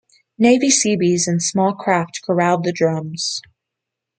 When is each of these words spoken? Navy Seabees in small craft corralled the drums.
Navy 0.39 0.71
Seabees 0.71 1.27
in 1.27 1.39
small 1.39 1.75
craft 1.75 2.21
corralled 2.25 2.63
the 2.63 2.71
drums. 2.73 3.39